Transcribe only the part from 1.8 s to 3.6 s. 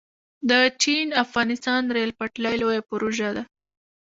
ریل پټلۍ لویه پروژه ده